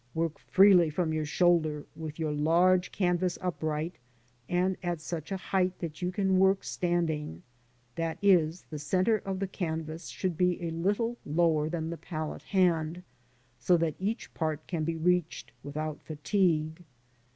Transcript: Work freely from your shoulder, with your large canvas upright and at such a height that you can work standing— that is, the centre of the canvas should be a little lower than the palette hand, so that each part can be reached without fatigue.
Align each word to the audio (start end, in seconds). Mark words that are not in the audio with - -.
Work 0.15 0.39
freely 0.39 0.89
from 0.89 1.13
your 1.13 1.27
shoulder, 1.27 1.85
with 1.95 2.17
your 2.17 2.31
large 2.31 2.91
canvas 2.91 3.37
upright 3.39 3.99
and 4.49 4.75
at 4.81 4.99
such 4.99 5.31
a 5.31 5.37
height 5.37 5.77
that 5.77 6.01
you 6.01 6.11
can 6.11 6.39
work 6.39 6.63
standing— 6.63 7.43
that 7.97 8.17
is, 8.19 8.63
the 8.71 8.79
centre 8.79 9.19
of 9.19 9.37
the 9.37 9.47
canvas 9.47 10.07
should 10.07 10.37
be 10.39 10.59
a 10.63 10.71
little 10.71 11.19
lower 11.23 11.69
than 11.69 11.91
the 11.91 11.97
palette 11.97 12.41
hand, 12.41 13.03
so 13.59 13.77
that 13.77 13.93
each 13.99 14.33
part 14.33 14.65
can 14.65 14.83
be 14.83 14.95
reached 14.95 15.51
without 15.61 16.01
fatigue. 16.01 16.83